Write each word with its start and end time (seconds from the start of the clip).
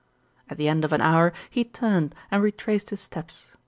At 0.49 0.57
the 0.57 0.67
end 0.67 0.83
of 0.83 0.93
an 0.93 1.01
hour 1.01 1.31
he 1.51 1.63
turned 1.63 2.15
and 2.31 2.41
retraced 2.41 2.89
his 2.89 3.01
steps. 3.01 3.51